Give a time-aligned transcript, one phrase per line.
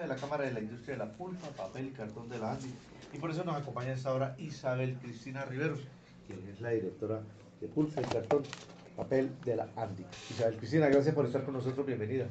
[0.00, 2.72] de la Cámara de la Industria de la Pulpa, Papel y Cartón de la ANDI.
[3.12, 5.80] Y por eso nos acompaña esta hora Isabel Cristina Riveros,
[6.26, 7.20] quien es la directora
[7.60, 8.42] de Pulpa y Cartón,
[8.96, 10.04] Papel de la ANDI.
[10.30, 12.26] Isabel Cristina, gracias por estar con nosotros, bienvenida.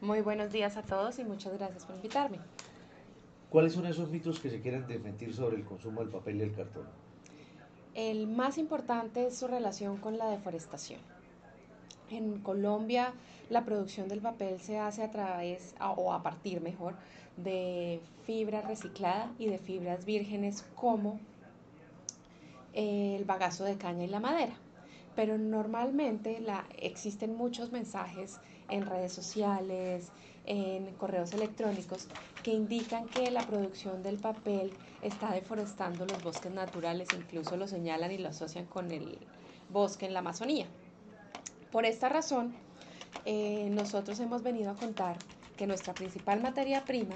[0.00, 2.38] Muy buenos días a todos y muchas gracias por invitarme.
[3.48, 6.54] ¿Cuáles son esos mitos que se quieren desmentir sobre el consumo del papel y el
[6.54, 6.84] cartón?
[7.94, 11.00] El más importante es su relación con la deforestación.
[12.10, 13.12] En Colombia
[13.50, 16.96] la producción del papel se hace a través o a partir mejor
[17.36, 21.20] de fibra reciclada y de fibras vírgenes como
[22.72, 24.54] el bagazo de caña y la madera.
[25.14, 26.42] Pero normalmente
[26.78, 30.10] existen muchos mensajes en redes sociales,
[30.46, 32.08] en correos electrónicos
[32.42, 34.72] que indican que la producción del papel
[35.02, 39.18] está deforestando los bosques naturales, incluso lo señalan y lo asocian con el
[39.68, 40.66] bosque en la Amazonía.
[41.72, 42.52] Por esta razón,
[43.24, 45.16] eh, nosotros hemos venido a contar
[45.56, 47.14] que nuestra principal materia prima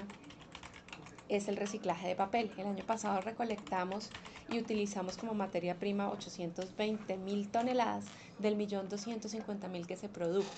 [1.27, 2.51] es el reciclaje de papel.
[2.57, 4.11] El año pasado recolectamos
[4.49, 8.05] y utilizamos como materia prima 820 mil toneladas
[8.39, 10.51] del millón 250 mil que se produjo.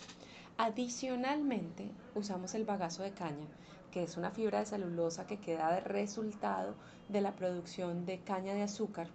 [0.58, 3.48] Adicionalmente, usamos el bagazo de caña,
[3.92, 6.76] que es una fibra de celulosa que queda de resultado
[7.10, 9.08] de la producción de caña de azúcar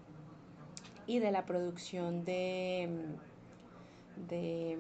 [1.07, 2.89] y de la producción de,
[4.29, 4.77] de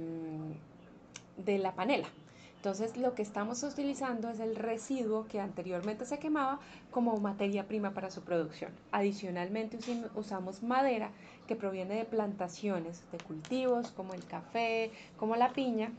[1.36, 2.08] de la panela.
[2.56, 6.61] Entonces lo que estamos utilizando es el residuo que anteriormente se quemaba
[6.92, 8.70] como materia prima para su producción.
[8.92, 9.78] Adicionalmente
[10.14, 11.11] usamos madera
[11.48, 15.91] que proviene de plantaciones, de cultivos como el café, como la piña,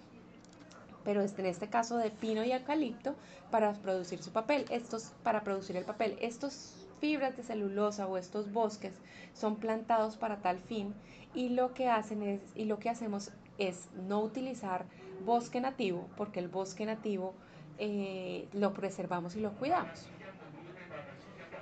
[1.03, 3.13] pero en este caso de pino y eucalipto
[3.51, 4.65] para producir su papel.
[4.69, 8.93] Estos para producir el papel, estos fibras de celulosa o estos bosques
[9.33, 10.93] son plantados para tal fin
[11.35, 14.85] y lo que hacen es y lo que hacemos es no utilizar
[15.25, 17.33] bosque nativo, porque el bosque nativo
[17.77, 20.07] eh, lo preservamos y lo cuidamos.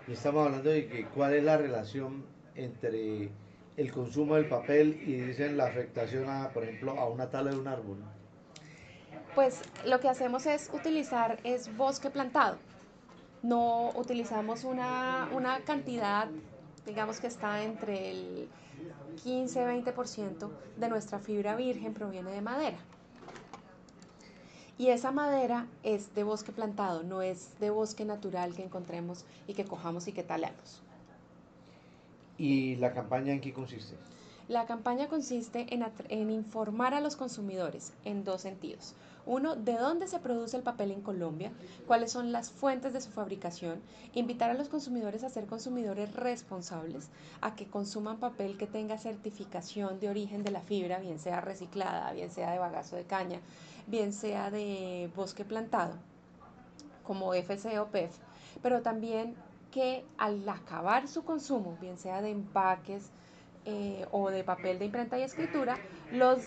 [0.08, 3.32] Estamos hablando de que cuál es la relación entre
[3.78, 7.58] el consumo del papel y dicen la afectación a, por ejemplo, a una tala de
[7.58, 7.98] un árbol.
[9.34, 12.60] Pues lo que hacemos es utilizar es bosque plantado.
[13.44, 16.30] No utilizamos una, una cantidad,
[16.86, 18.50] digamos que está entre el
[19.24, 22.78] 15-20% de nuestra fibra virgen proviene de madera.
[24.78, 29.54] Y esa madera es de bosque plantado, no es de bosque natural que encontremos y
[29.54, 30.82] que cojamos y que talemos.
[32.38, 33.96] ¿Y la campaña en qué consiste?
[34.52, 35.66] La campaña consiste
[36.10, 38.96] en, informar a los consumidores en dos sentidos.
[39.26, 41.54] Uno, de dónde se produce el papel en Colombia,
[41.88, 43.80] cuáles son las fuentes de su fabricación,
[44.14, 47.08] invitar a los consumidores a ser consumidores responsables,
[47.40, 52.12] a que consuman papel que tenga certificación de origen de la fibra, bien sea reciclada,
[52.12, 53.40] bien sea de bagazo de caña,
[53.88, 55.94] bien sea de bosque plantado,
[57.04, 58.18] como FC o PEF,
[58.62, 59.34] pero también
[59.72, 63.12] que al acabar su consumo, bien sea de empaques
[63.66, 65.78] eh, o de papel de imprenta y escritura,
[66.12, 66.42] los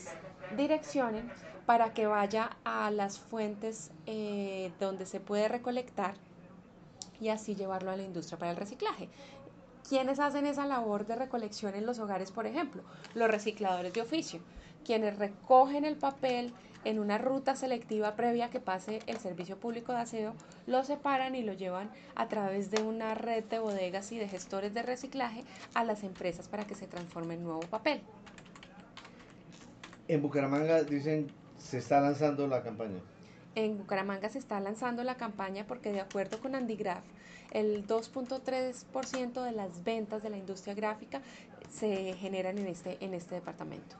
[0.57, 1.31] direccionen
[1.67, 6.15] para que vaya a las fuentes eh, donde se puede recolectar
[7.21, 9.09] y así llevarlo a la industria para el reciclaje.
[9.89, 12.83] ¿Quiénes hacen esa labor de recolección en los hogares, por ejemplo?
[13.15, 14.41] Los recicladores de oficio,
[14.85, 16.53] quienes recogen el papel
[16.85, 20.35] en una ruta selectiva previa que pase el servicio público de aseo,
[20.67, 24.75] lo separan y lo llevan a través de una red de bodegas y de gestores
[24.75, 28.03] de reciclaje a las empresas para que se transforme en nuevo papel.
[30.09, 31.29] En Bucaramanga dicen
[31.59, 33.01] se está lanzando la campaña.
[33.55, 37.05] En Bucaramanga se está lanzando la campaña porque de acuerdo con Andigraf,
[37.53, 41.23] el 2.3% de las ventas de la industria gráfica
[41.71, 43.97] se generan en este, en este departamento.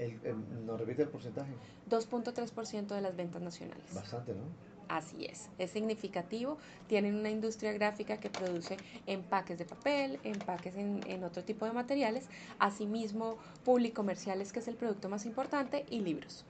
[0.00, 1.52] El, ¿Nos repite el porcentaje?
[1.90, 3.94] 2.3% de las ventas nacionales.
[3.94, 4.44] Bastante, ¿no?
[4.88, 6.56] Así es, es significativo.
[6.88, 11.72] Tienen una industria gráfica que produce empaques de papel, empaques en, en otro tipo de
[11.72, 12.28] materiales,
[12.58, 16.44] asimismo publicomerciales, que es el producto más importante, y libros.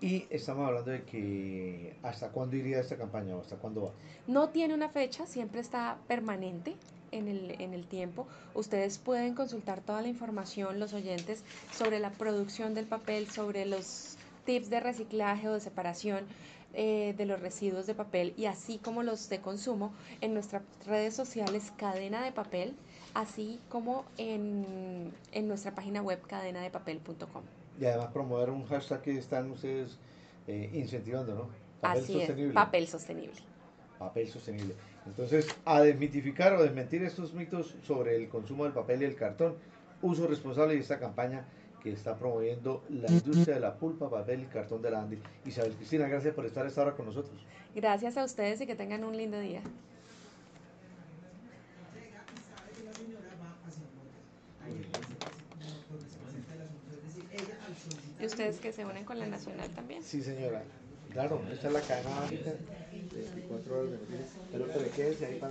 [0.00, 3.90] Y estamos hablando de que hasta cuándo iría esta campaña o hasta cuándo va.
[4.28, 6.76] No tiene una fecha, siempre está permanente
[7.12, 8.26] en el, en el tiempo.
[8.54, 14.16] Ustedes pueden consultar toda la información, los oyentes, sobre la producción del papel, sobre los
[14.44, 16.24] tips de reciclaje o de separación
[16.74, 21.14] eh, de los residuos de papel y así como los de consumo en nuestras redes
[21.14, 22.74] sociales Cadena de Papel,
[23.14, 27.42] así como en, en nuestra página web cadenadepapel.com
[27.80, 29.96] y además promover un hashtag que están ustedes
[30.46, 31.48] eh, incentivando, ¿no?
[31.80, 32.48] Papel Así sostenible.
[32.48, 33.40] Es, papel sostenible.
[33.98, 34.74] Papel sostenible.
[35.06, 39.54] Entonces, a desmitificar o desmentir estos mitos sobre el consumo del papel y el cartón,
[40.02, 41.44] uso responsable de esta campaña
[41.82, 45.18] que está promoviendo la industria de la pulpa, papel y cartón de la Andy.
[45.46, 47.40] Isabel Cristina, gracias por estar esta hora con nosotros.
[47.74, 49.62] Gracias a ustedes y que tengan un lindo día.
[58.20, 60.02] ¿Y ustedes que se unen con la Nacional también?
[60.02, 60.62] Sí, señora.
[61.08, 62.50] Claro, esta es la cadena básica,
[63.10, 63.98] 24 horas de.
[64.50, 65.46] Pero, pero quédese ahí para